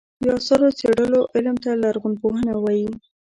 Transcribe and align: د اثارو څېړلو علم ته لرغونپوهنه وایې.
د 0.23 0.25
اثارو 0.37 0.69
څېړلو 0.79 1.21
علم 1.33 1.55
ته 1.63 1.69
لرغونپوهنه 1.83 2.53
وایې. 2.63 2.91